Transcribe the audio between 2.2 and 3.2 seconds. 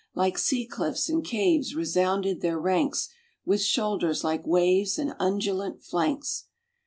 their ranks